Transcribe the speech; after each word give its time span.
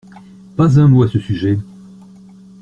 Pas 0.57 0.79
un 0.79 0.87
mot 0.87 1.03
à 1.03 1.07
ce 1.07 1.19
sujet. 1.19 1.59